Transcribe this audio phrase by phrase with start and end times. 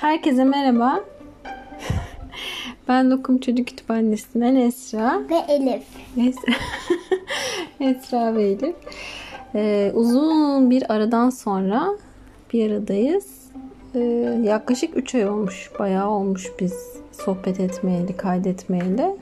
[0.00, 1.00] Herkese merhaba.
[2.88, 5.20] ben Lokum Çocuk Kütüphanesi'nden Esra.
[5.30, 5.82] Ve Elif.
[6.16, 6.52] Esra,
[7.80, 8.76] Esra ve Elif.
[9.54, 11.88] Ee, uzun bir aradan sonra
[12.52, 13.26] bir aradayız.
[13.94, 14.00] Ee,
[14.44, 15.70] yaklaşık 3 ay olmuş.
[15.78, 19.16] Bayağı olmuş biz sohbet etmeyeli, kaydetmeyeli.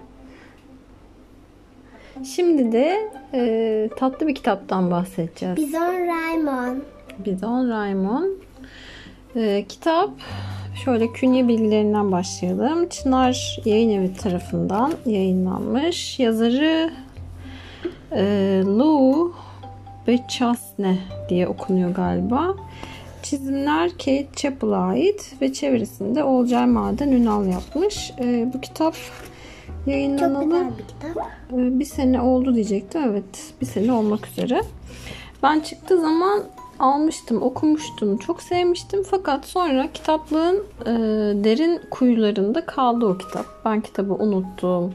[2.25, 5.57] Şimdi de e, tatlı bir kitaptan bahsedeceğiz.
[5.57, 6.81] Bizon Raymond.
[7.19, 8.31] Bizon Raymond.
[9.37, 10.11] Ee, kitap
[10.75, 12.89] şöyle künye bilgilerinden başlayalım.
[12.89, 16.19] Çınar Yayın Evi tarafından yayınlanmış.
[16.19, 16.91] Yazarı
[18.13, 18.23] e,
[18.67, 19.33] Lou
[20.07, 22.55] Bechasne diye okunuyor galiba.
[23.23, 28.13] Çizimler Kate Chappell'a ait ve çevirisinde Olcay Maden Ünal yapmış.
[28.21, 31.17] E, bu kitap Çok yayınlanalı güzel bir kitap.
[31.53, 33.03] ee, bir sene oldu diyecektim.
[33.11, 34.63] Evet bir sene olmak üzere.
[35.43, 36.43] Ben çıktığı zaman
[36.79, 38.19] almıştım, okumuştum.
[38.19, 39.03] Çok sevmiştim.
[39.03, 40.93] Fakat sonra kitaplığın e,
[41.45, 43.47] derin kuyularında kaldı o kitap.
[43.65, 44.95] Ben kitabı unuttum.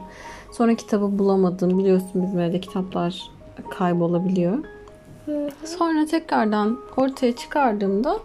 [0.52, 1.80] Sonra kitabı bulamadım.
[1.80, 3.32] Biliyorsun bizim evde kitaplar
[3.70, 4.58] kaybolabiliyor.
[5.66, 8.20] Sonra tekrardan ortaya çıkardığımda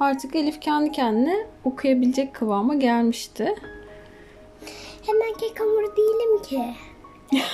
[0.00, 3.54] artık Elif kendi kendine okuyabilecek kıvama gelmişti.
[5.06, 6.74] Hemen kek hamuru değilim ki.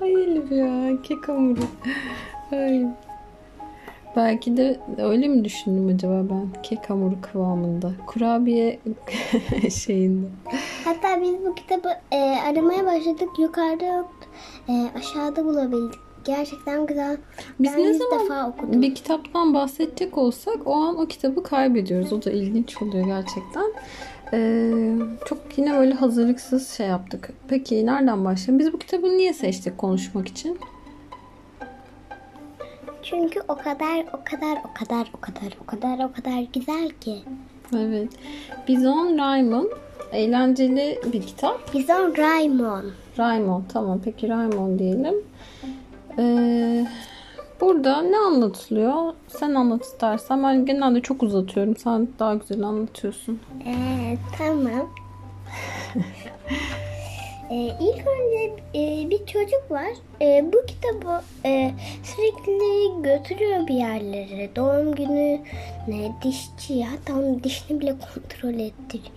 [0.00, 1.60] Ay Elif ya kek hamuru.
[2.52, 2.86] Ay.
[4.18, 6.62] Belki de öyle mi düşündüm acaba ben?
[6.62, 7.92] Kek hamuru kıvamında.
[8.06, 8.78] Kurabiye
[9.84, 10.26] şeyinde.
[10.84, 13.28] Hatta biz bu kitabı e, aramaya başladık.
[13.38, 14.28] Yukarıda yoktu.
[14.68, 16.00] E, aşağıda bulabildik.
[16.24, 17.16] Gerçekten güzel.
[17.60, 18.82] Biz ben ne zaman defa okudum.
[18.82, 22.12] bir kitaptan bahsedecek olsak o an o kitabı kaybediyoruz.
[22.12, 23.72] O da ilginç oluyor gerçekten.
[24.32, 24.94] Ee,
[25.26, 27.30] çok yine böyle hazırlıksız şey yaptık.
[27.48, 28.58] Peki nereden başlayalım?
[28.58, 30.58] Biz bu kitabı niye seçtik konuşmak için?
[33.10, 37.16] Çünkü o kadar o kadar o kadar o kadar o kadar o kadar güzel ki.
[37.76, 38.08] Evet.
[38.68, 39.68] Bizon Raymond
[40.12, 41.74] eğlenceli bir kitap.
[41.74, 42.84] Bizon Raymond.
[43.18, 45.14] Raymond tamam peki Raymond diyelim.
[46.18, 46.86] Ee,
[47.60, 49.12] burada ne anlatılıyor?
[49.28, 50.42] Sen anlat istersen.
[50.42, 51.76] Ben genelde çok uzatıyorum.
[51.76, 53.40] Sen daha güzel anlatıyorsun.
[53.66, 54.88] Ee, tamam.
[57.50, 59.88] ee, ilk önce e, bir çocuk var.
[60.22, 61.70] E, bu kitabı e,
[62.02, 64.56] sürekli götürüyor bir yerlere.
[64.56, 65.40] Doğum günü
[65.88, 69.12] ne dişçi hatta onun dişini bile kontrol ettiriyor.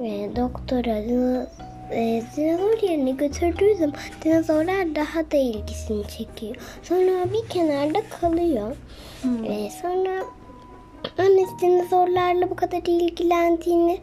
[0.00, 0.98] E, doktora
[1.90, 6.56] e, dinozor yerine götürdüğü zaman dinozorlar daha da ilgisini çekiyor.
[6.82, 8.76] Sonra bir kenarda kalıyor.
[9.24, 10.24] E, sonra
[11.18, 14.00] Annesi dinozorlarla bu kadar ilgilendiğini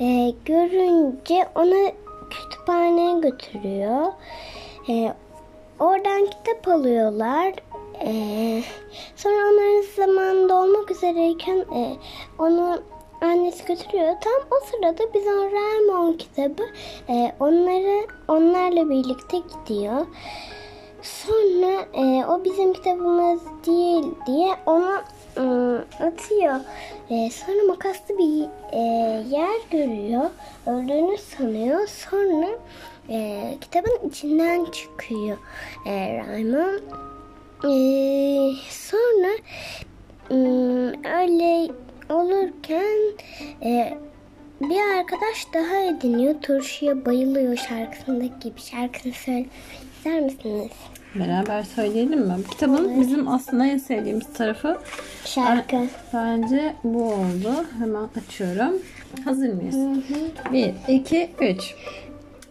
[0.00, 1.92] e, görünce onu
[2.62, 4.12] kütüphaneye götürüyor.
[4.88, 5.14] E,
[5.78, 7.54] oradan kitap alıyorlar.
[8.00, 8.62] E,
[9.16, 11.96] sonra onların zamanında olmak üzereyken e,
[12.38, 12.82] onu
[13.20, 14.14] annesi götürüyor.
[14.20, 16.62] Tam o sırada Bizon Raymond kitabı
[17.08, 20.06] e, onları onlarla birlikte gidiyor.
[21.02, 25.02] Sonra e, o bizim kitabımız değil diye ıı,
[26.00, 26.60] atıyor.
[27.10, 28.78] E, sonra makaslı bir e,
[29.30, 30.30] yer görüyor.
[30.66, 31.86] Öldüğünü sanıyor.
[31.86, 32.48] Sonra
[33.08, 35.38] e, kitabın içinden çıkıyor
[35.86, 36.80] e, Raymond.
[37.64, 37.74] E,
[38.70, 39.32] sonra
[40.30, 41.72] ıı, öyle
[42.10, 43.12] olurken
[43.62, 43.98] e,
[44.60, 46.34] bir arkadaş daha ediniyor.
[46.42, 48.60] Turşuya bayılıyor şarkısındaki gibi.
[48.60, 49.12] Şarkısını
[50.02, 50.70] söylemek misiniz?
[51.14, 52.34] Beraber söyleyelim mi?
[52.50, 54.78] Kitabın bizim aslında en sevdiğimiz tarafı
[55.24, 55.76] Şarkı.
[56.14, 57.64] bence bu oldu.
[57.78, 58.74] Hemen açıyorum.
[59.24, 59.76] Hazır mıyız?
[60.52, 61.74] Bir, iki, üç.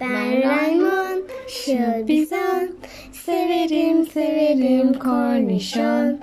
[0.01, 2.69] Ben Raymond, şu bizon,
[3.11, 6.19] severim severim kornişon.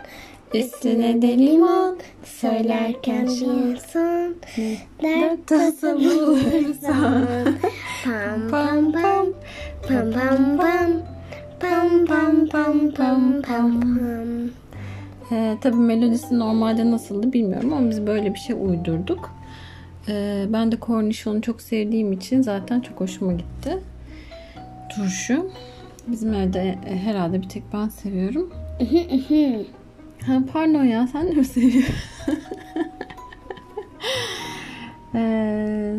[0.55, 4.35] Üstüne de limon, söylerken bir son.
[5.03, 7.27] Dert tasa bulursan.
[8.05, 9.27] Pam pam pam,
[9.89, 11.18] pam pam pam.
[11.61, 14.51] Pam pam pam pam pam pam.
[15.33, 19.31] Ee, tabii melodisi normalde nasıldı bilmiyorum ama biz böyle bir şey uydurduk.
[20.09, 23.79] Ee, ben de kornişonu çok sevdiğim için zaten çok hoşuma gitti.
[24.97, 25.51] Turşu.
[26.07, 28.51] Bizim evde e, herhalde bir tek ben seviyorum.
[30.27, 31.95] ha, pardon ya sen de mi seviyorsun?
[35.15, 35.95] Ee,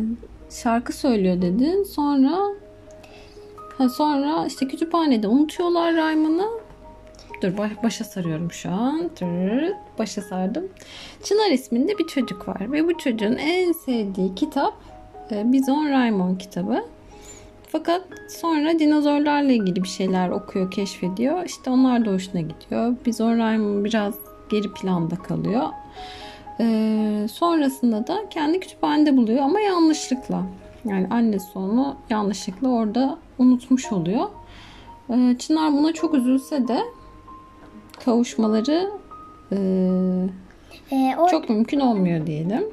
[0.50, 1.82] şarkı söylüyor dedin.
[1.82, 2.38] Sonra
[3.80, 6.46] ha, sonra işte kütüphanede unutuyorlar Rayman'ı.
[7.42, 9.10] Dur baş- başa sarıyorum şu an.
[9.98, 10.68] Başa sardım.
[11.22, 14.74] Çınar isminde bir çocuk var ve bu çocuğun en sevdiği kitap
[15.30, 16.84] e, Bizon Raymond kitabı.
[17.68, 18.02] Fakat
[18.40, 21.44] sonra dinozorlarla ilgili bir şeyler okuyor, keşfediyor.
[21.44, 22.96] İşte onlar da hoşuna gidiyor.
[23.06, 24.14] Bizon Raymond biraz
[24.50, 25.68] geri planda kalıyor.
[26.60, 30.42] Ee, sonrasında da kendi kütüphanede buluyor ama yanlışlıkla.
[30.84, 34.26] Yani annesi onu yanlışlıkla orada unutmuş oluyor.
[35.10, 36.78] Ee, Çınar buna çok üzülse de
[38.04, 38.90] kavuşmaları
[39.52, 39.56] e,
[40.92, 42.64] Ee, or- çok mümkün olmuyor diyelim.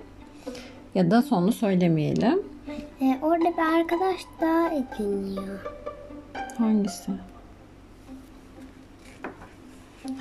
[0.95, 2.41] Ya da sonunu söylemeyelim.
[3.01, 5.59] e, orada bir arkadaş daha ediniyor.
[6.57, 7.11] Hangisi?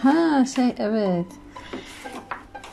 [0.02, 1.26] Ha şey evet.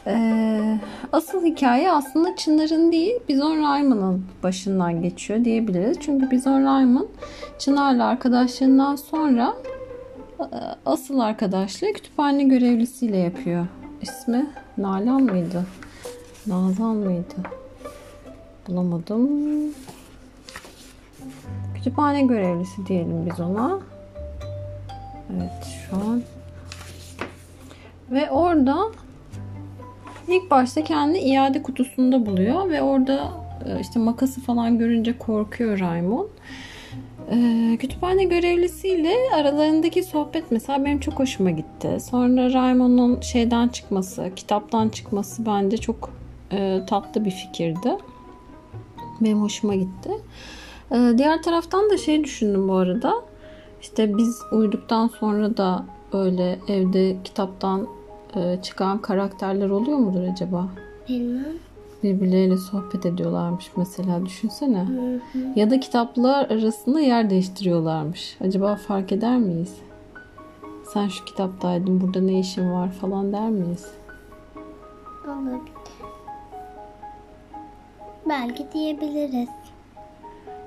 [0.07, 0.79] Ee,
[1.11, 5.97] asıl hikaye aslında Çınar'ın değil Bizon Rayman'ın başından geçiyor diyebiliriz.
[5.99, 7.07] Çünkü Bizon Rayman
[7.59, 9.53] Çınar'la arkadaşlığından sonra
[10.39, 10.45] e,
[10.85, 13.67] asıl arkadaşlığı kütüphane görevlisiyle yapıyor.
[14.01, 15.65] İsmi Nalan mıydı?
[16.47, 17.35] Nazan mıydı?
[18.67, 19.29] Bulamadım.
[21.75, 23.79] Kütüphane görevlisi diyelim biz ona.
[25.31, 26.21] Evet şu an.
[28.11, 28.77] Ve orada
[30.27, 33.31] ilk başta kendi iade kutusunda buluyor ve orada
[33.65, 36.27] e, işte makası falan görünce korkuyor Raymond.
[37.31, 41.97] Ee, kütüphane görevlisiyle aralarındaki sohbet mesela benim çok hoşuma gitti.
[42.09, 46.09] Sonra Raymond'un şeyden çıkması, kitaptan çıkması bence çok
[46.51, 47.97] e, tatlı bir fikirdi.
[49.21, 50.11] Benim hoşuma gitti.
[51.17, 53.13] Diğer taraftan da şey düşündüm bu arada.
[53.81, 57.87] İşte biz uyuduktan sonra da böyle evde kitaptan
[58.37, 60.67] e, çıkan karakterler oluyor mudur acaba?
[61.09, 61.45] Bilmem.
[62.03, 64.79] Birbirleriyle sohbet ediyorlarmış mesela düşünsene.
[64.81, 65.19] Hı hı.
[65.55, 68.37] Ya da kitaplar arasında yer değiştiriyorlarmış.
[68.41, 69.75] Acaba fark eder miyiz?
[70.93, 73.87] Sen şu kitaptaydın burada ne işin var falan der miyiz?
[75.25, 75.61] Olabilir.
[78.29, 79.49] Belki diyebiliriz.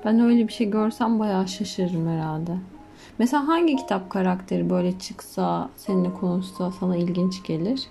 [0.05, 2.51] Ben öyle bir şey görsem bayağı şaşırırım herhalde.
[3.19, 7.87] Mesela hangi kitap karakteri böyle çıksa, seninle konuşsa sana ilginç gelir?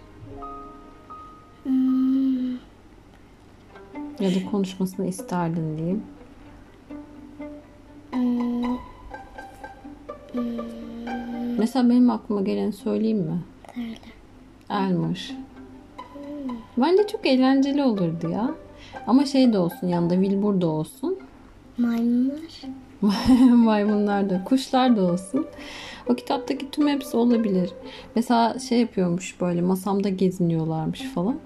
[1.63, 2.53] Hmm,
[4.21, 6.03] Ya da konuşmasını isterdin diyeyim.
[8.13, 8.77] hmm,
[11.59, 13.39] Mesela benim aklıma gelen söyleyeyim mi?
[13.75, 13.95] söyle.
[14.71, 15.33] Elmer.
[16.77, 18.55] Bence çok eğlenceli olurdu ya.
[19.07, 21.19] Ama şey de olsun yanında Wilbur da olsun.
[21.79, 22.61] Maymunlar.
[23.55, 25.47] Maymunlar da, kuşlar da olsun.
[26.09, 27.71] O kitaptaki tüm hepsi olabilir.
[28.15, 31.37] Mesela şey yapıyormuş böyle masamda geziniyorlarmış falan.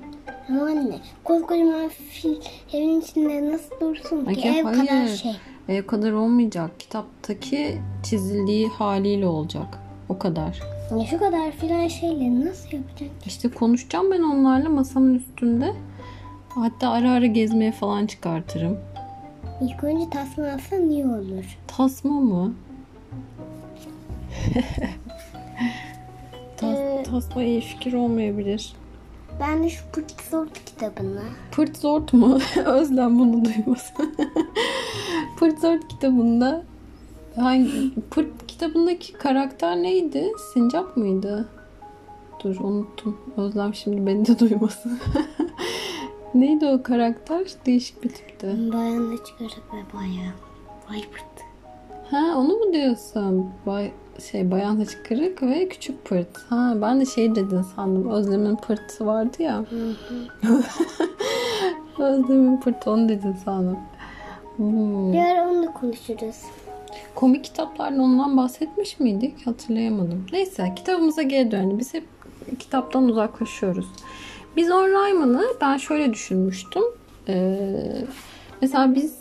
[0.48, 2.36] Ama anne koskocaman fil
[2.72, 5.16] evin içinde nasıl dursun Ay, ki ev kadar hayır.
[5.16, 5.32] şey.
[5.68, 6.80] E, o kadar olmayacak.
[6.80, 9.78] Kitaptaki çizildiği haliyle olacak.
[10.08, 10.60] O kadar.
[10.98, 13.10] Ya şu kadar filan şeyle nasıl yapacak?
[13.26, 15.72] İşte konuşacağım ben onlarla masamın üstünde.
[16.48, 18.78] Hatta ara ara gezmeye falan çıkartırım.
[19.60, 21.58] İlk önce tasma alsan iyi olur.
[21.66, 22.54] Tasma mı?
[26.56, 28.72] Tas, Ee, tasma iyi fikir olmayabilir.
[29.40, 31.22] Ben de şu Pırt Zort kitabını.
[31.52, 32.38] Pırt Zort mu?
[32.64, 34.14] Özlem bunu duymasın.
[35.38, 36.62] Pırt Zort kitabında
[37.36, 37.70] hangi
[38.10, 40.32] Pırt kitabındaki karakter neydi?
[40.54, 41.48] Sincap mıydı?
[42.44, 43.16] Dur unuttum.
[43.36, 44.98] Özlem şimdi beni de duymasın.
[46.35, 47.47] Neydi o karakter?
[47.67, 48.47] Değişik bir tipti.
[48.47, 50.32] Bayanla çıkarıp ve bayağı.
[50.91, 51.25] Vay pırt.
[52.11, 53.50] Ha onu mu diyorsun?
[53.67, 53.93] Bay,
[54.31, 56.38] şey bayan saçı kırık ve küçük pırt.
[56.49, 58.11] Ha ben de şey dedin sandım.
[58.11, 59.65] Özlem'in pırtısı vardı ya.
[61.99, 63.79] Özlem'in pırtı onu dedin sandım.
[64.56, 65.13] Hmm.
[65.13, 66.37] Bir ara onu da konuşuruz.
[67.15, 69.46] Komik kitaplardan ondan bahsetmiş miydik?
[69.46, 70.27] Hatırlayamadım.
[70.32, 71.79] Neyse kitabımıza geri dönelim.
[71.79, 72.05] Biz hep
[72.58, 73.87] kitaptan uzaklaşıyoruz.
[74.56, 76.82] Biz On Rayman'ı ben şöyle düşünmüştüm.
[77.28, 77.66] Ee,
[78.62, 79.19] mesela biz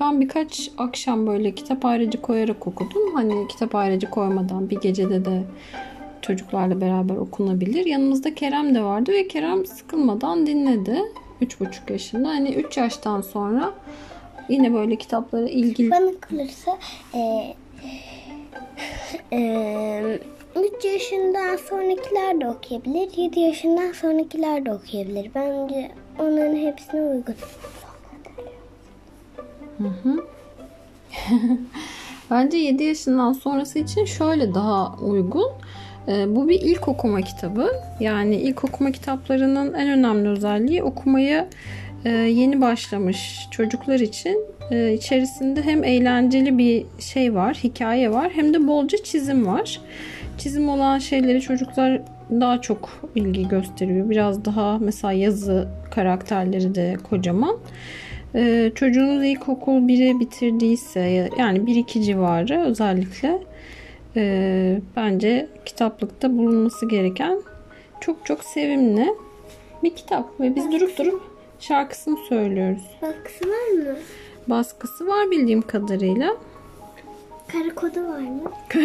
[0.00, 3.14] ben birkaç akşam böyle kitap ayrıcı koyarak okudum.
[3.14, 5.42] Hani kitap ayrıcı koymadan bir gecede de
[6.22, 7.86] çocuklarla beraber okunabilir.
[7.86, 11.02] Yanımızda Kerem de vardı ve Kerem sıkılmadan dinledi.
[11.42, 12.28] 3,5 yaşında.
[12.28, 13.74] Hani 3 yaştan sonra
[14.48, 16.78] yine böyle kitaplara ilgili Bana kalırsa
[17.14, 17.54] e,
[19.32, 20.18] e,
[20.56, 23.16] 3 yaşından sonrakiler de okuyabilir.
[23.16, 25.30] 7 yaşından sonrakiler de okuyabilir.
[25.34, 27.34] Bence onların hepsine uygun.
[32.30, 35.48] Bence 7 yaşından sonrası için şöyle daha uygun.
[36.08, 37.72] Ee, bu bir ilk okuma kitabı.
[38.00, 41.48] Yani ilk okuma kitaplarının en önemli özelliği okumaya
[42.04, 44.38] e, yeni başlamış çocuklar için
[44.70, 49.80] e, içerisinde hem eğlenceli bir şey var, hikaye var hem de bolca çizim var.
[50.40, 54.10] Çizim olan şeyleri çocuklar daha çok ilgi gösteriyor.
[54.10, 57.56] Biraz daha mesela yazı karakterleri de kocaman.
[58.34, 63.42] Ee, çocuğunuz ilkokul 1'i bitirdiyse yani 1-2 civarı özellikle
[64.16, 67.42] e, bence kitaplıkta bulunması gereken
[68.00, 69.14] çok çok sevimli.
[69.82, 71.22] Bir kitap ve biz durup durup
[71.58, 72.82] şarkısını söylüyoruz.
[73.02, 73.96] Baskısı var mı?
[74.46, 76.36] Baskısı var bildiğim kadarıyla.
[77.52, 78.42] Kara kodu var mı?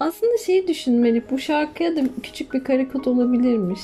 [0.00, 1.22] Aslında şeyi düşünmeli.
[1.30, 3.80] Bu şarkıya da küçük bir kare kod olabilirmiş.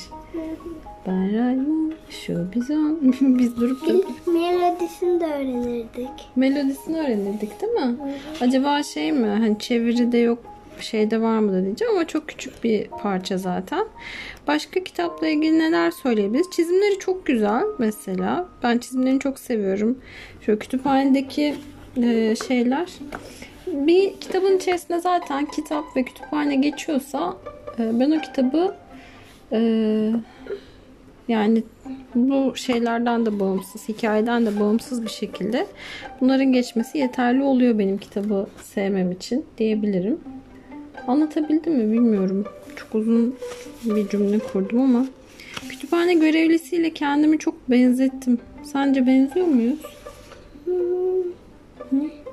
[1.07, 2.99] Ben Raymond, şu bizon.
[3.21, 6.09] Biz durup durup Melodisini de öğrenirdik.
[6.35, 7.95] melodisini öğrenirdik değil mi?
[8.41, 9.27] Acaba şey mi?
[9.27, 10.39] Hani çeviride yok
[10.79, 13.85] şeyde var mı da diyeceğim ama çok küçük bir parça zaten.
[14.47, 16.47] Başka kitapla ilgili neler söyleyebiliriz?
[16.51, 18.47] Çizimleri çok güzel mesela.
[18.63, 19.97] Ben çizimlerini çok seviyorum.
[20.45, 21.55] Şöyle kütüphanedeki
[21.97, 22.89] e, şeyler.
[23.73, 27.37] Bir kitabın içerisinde zaten kitap ve kütüphane geçiyorsa
[27.79, 28.75] e, ben o kitabı
[29.51, 29.59] e,
[31.27, 31.63] yani
[32.15, 35.67] bu şeylerden de bağımsız, hikayeden de bağımsız bir şekilde
[36.21, 40.19] bunların geçmesi yeterli oluyor benim kitabı sevmem için diyebilirim.
[41.07, 42.45] Anlatabildim mi bilmiyorum.
[42.75, 43.35] Çok uzun
[43.83, 45.05] bir cümle kurdum ama
[45.69, 48.39] kütüphane görevlisiyle kendimi çok benzettim.
[48.63, 49.79] Sence benziyor muyuz?
[51.91, 52.28] İşte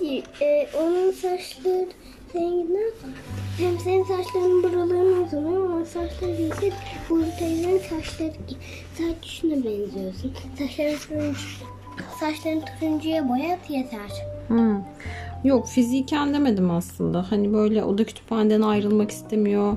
[0.00, 0.24] değil.
[0.42, 1.86] E, onun saçları
[2.34, 2.90] renginden
[3.58, 6.72] hem senin saçların buralarına uzanıyor ama saçları ise
[7.10, 8.32] buradayla saçları
[8.98, 10.32] sadece şuna benziyorsun.
[10.58, 11.40] Saçların turuncu,
[12.20, 14.10] saçların turuncuya boyat yeter.
[14.48, 14.80] Hmm.
[15.44, 17.32] Yok fiziken demedim aslında.
[17.32, 19.76] Hani böyle o da kütüphaneden ayrılmak istemiyor.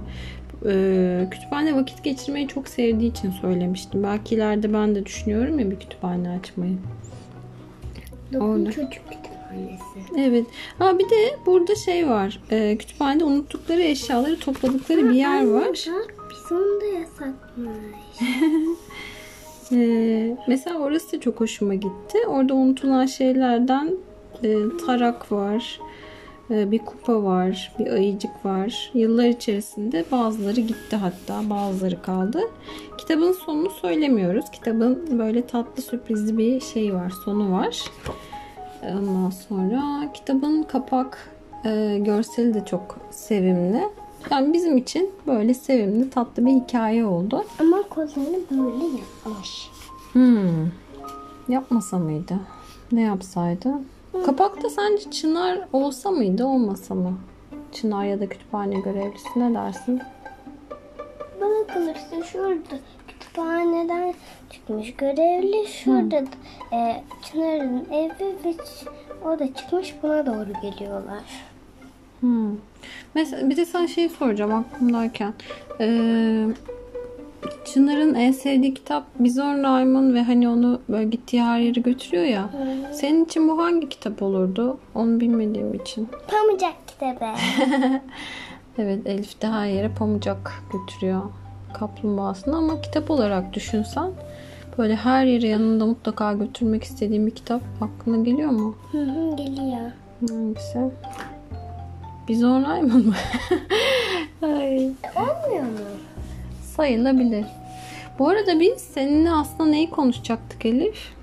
[0.65, 4.03] Ee, kütüphane vakit geçirmeyi çok sevdiği için söylemiştim.
[4.03, 6.77] Belki ileride ben de düşünüyorum ya bir kütüphane açmayı.
[8.33, 8.71] Dokun Orada.
[8.71, 9.01] çocuk
[9.49, 10.21] kütüphanesi.
[10.29, 10.45] Evet.
[10.79, 12.39] Ha bir de burada şey var.
[12.51, 15.67] Ee, kütüphanede unuttukları eşyaları topladıkları bir yer var.
[15.67, 17.69] Bak biz onu da yasakmış.
[19.71, 22.17] Ee, mesela orası da çok hoşuma gitti.
[22.27, 23.93] Orada unutulan şeylerden
[24.43, 25.79] e, tarak var.
[26.51, 27.71] e, bir kupa var.
[27.79, 28.91] Bir ayıcık var.
[28.93, 31.49] Yıllar içerisinde bazıları gitti hatta.
[31.49, 32.41] Bazıları kaldı.
[32.97, 34.45] Kitabın sonunu söylemiyoruz.
[34.51, 37.13] Kitabın böyle tatlı sürprizli bir şey var.
[37.25, 37.83] Sonu var.
[38.83, 39.81] Ondan sonra
[40.13, 41.29] kitabın kapak
[41.65, 43.83] e, görseli de çok sevimli.
[44.31, 47.43] Yani bizim için böyle sevimli tatlı bir hikaye oldu.
[47.59, 49.69] Ama kozlarını böyle yapmış.
[50.13, 50.67] Hmm.
[51.49, 52.39] Yapmasa mıydı?
[52.91, 53.73] Ne yapsaydı?
[54.25, 57.17] Kapakta sence Çınar olsa mıydı olmasa mı?
[57.71, 60.01] Çınar ya da kütüphane görevlisi ne dersin?
[61.41, 64.13] Bana kalırsa şurada kütüphaneden
[64.49, 65.67] çıkmış görevli.
[65.67, 68.53] Şurada da, e, Çınar'ın evi ve
[69.25, 71.23] o da çıkmış buna doğru geliyorlar.
[72.19, 72.57] Hmm.
[73.15, 75.33] Mesela bir de sana şey soracağım aklımdayken.
[75.79, 76.45] Ee,
[77.65, 82.49] Çınar'ın en sevdiği kitap Bizon Raymond ve hani onu böyle gittiği her yere götürüyor ya.
[82.93, 84.79] Senin için bu hangi kitap olurdu?
[84.95, 86.07] Onu bilmediğim için.
[86.27, 87.25] Pamucak kitabı.
[88.77, 91.21] Evet Elif de her yere pamucak götürüyor
[91.73, 94.11] kaplumbağasını ama kitap olarak düşünsen
[94.77, 98.75] böyle her yere yanında mutlaka götürmek istediğin bir kitap aklına geliyor mu?
[98.91, 99.91] Hı hı, Geliyor.
[100.29, 100.79] Hangisi?
[102.27, 103.13] Bizon Raymond mı?
[104.41, 104.77] Ay,
[105.15, 105.79] Olmuyor mu?
[106.75, 107.45] sayılabilir.
[108.19, 111.13] Bu arada biz seninle aslında neyi konuşacaktık Elif?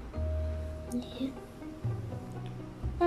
[3.00, 3.06] Aa,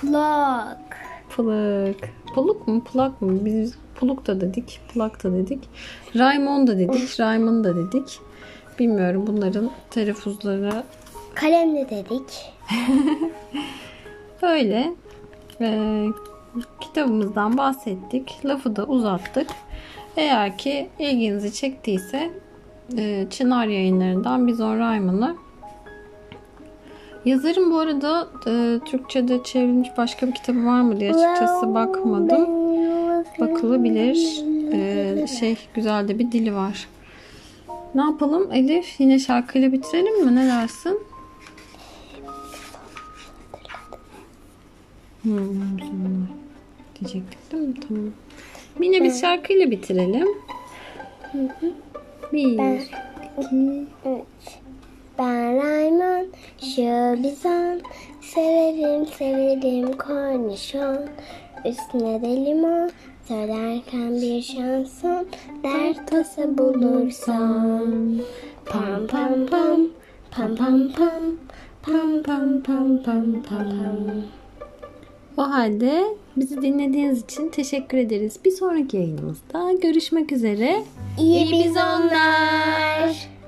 [0.00, 0.96] plak.
[1.36, 2.08] Pılık.
[2.34, 2.84] Puluk mu?
[2.84, 3.44] Plak mı?
[3.44, 4.80] Biz puluk da dedik.
[4.94, 5.68] Plak da dedik.
[6.16, 7.20] Raymond da dedik.
[7.20, 8.18] Raymond da dedik.
[8.78, 10.82] Bilmiyorum bunların telaffuzları
[11.34, 12.52] Kalem de dedik.
[14.42, 14.94] Öyle.
[15.60, 16.06] Ee,
[16.80, 18.40] kitabımızdan bahsettik.
[18.44, 19.46] Lafı da uzattık.
[20.16, 22.30] Eğer ki ilginizi çektiyse
[22.98, 25.36] e, Çınar yayınlarından Bizon Raymond'ı
[27.24, 32.69] Yazarın bu arada e, Türkçe'de çevrilmiş başka bir kitabı var mı diye açıkçası bakmadım.
[33.40, 34.42] Bakılabilir.
[34.72, 36.88] E, şey güzel de bir dili var.
[37.94, 39.00] Ne yapalım Elif?
[39.00, 40.36] Yine şarkıyla bitirelim mi?
[40.36, 40.98] Ne dersin?
[45.22, 46.26] Hmm,
[47.00, 47.74] diyecektik değil mi?
[47.88, 48.04] Tamam.
[48.80, 50.28] Yine biz şarkıyla bitirelim.
[52.32, 54.60] Bir, iki, Üç.
[55.18, 56.26] Ben Raymond,
[56.60, 57.26] şu
[58.20, 60.98] severim severim kornişon,
[61.64, 62.90] üstüne de limon,
[63.28, 65.26] söylerken bir şanson,
[65.62, 68.20] dert tasa bulursan.
[68.66, 69.80] Pam pam pam,
[70.30, 71.22] pam pam pam,
[71.82, 73.96] pam pam pam pam pam.
[75.36, 76.04] O halde
[76.36, 78.36] bizi dinlediğiniz için teşekkür ederiz.
[78.44, 80.84] Bir sonraki yayınımızda görüşmek üzere.
[81.18, 83.39] İyi bizonlar.